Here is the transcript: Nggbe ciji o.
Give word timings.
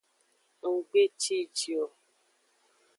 Nggbe 0.73 1.01
ciji 1.21 1.71
o. 1.81 1.83